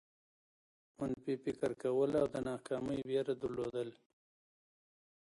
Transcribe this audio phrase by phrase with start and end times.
[0.97, 3.89] منفي فکر کول او د ناکامۍ وېره درلودل.